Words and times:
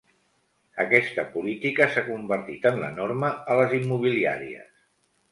Aquesta 0.83 1.25
política 1.33 1.85
s'ha 1.95 2.03
convertit 2.07 2.65
en 2.69 2.79
la 2.85 2.89
norma 2.95 3.29
a 3.53 3.59
les 3.59 3.75
immobiliàries. 3.81 4.73